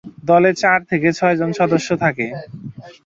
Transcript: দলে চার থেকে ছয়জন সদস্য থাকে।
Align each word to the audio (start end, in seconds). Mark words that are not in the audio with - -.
দলে 0.29 0.51
চার 0.61 0.79
থেকে 0.89 1.07
ছয়জন 1.17 1.49
সদস্য 1.59 1.89
থাকে। 2.03 2.27